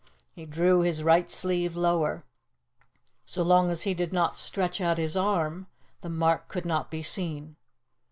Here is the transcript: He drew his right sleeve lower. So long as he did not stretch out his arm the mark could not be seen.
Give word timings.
He 0.33 0.47
drew 0.47 0.81
his 0.81 1.03
right 1.03 1.29
sleeve 1.29 1.75
lower. 1.75 2.23
So 3.27 3.43
long 3.43 3.69
as 3.69 3.83
he 3.83 3.93
did 3.93 4.11
not 4.11 4.35
stretch 4.35 4.81
out 4.81 4.97
his 4.97 5.15
arm 5.15 5.67
the 6.01 6.09
mark 6.09 6.47
could 6.47 6.65
not 6.65 6.89
be 6.89 7.03
seen. 7.03 7.55